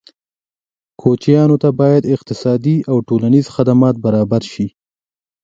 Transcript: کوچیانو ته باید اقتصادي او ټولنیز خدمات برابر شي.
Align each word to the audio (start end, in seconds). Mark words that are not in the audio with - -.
کوچیانو 1.01 1.55
ته 1.63 1.69
باید 1.79 2.09
اقتصادي 2.15 2.75
او 2.89 2.95
ټولنیز 3.07 3.45
خدمات 3.55 3.95
برابر 4.05 4.43
شي. 4.53 4.67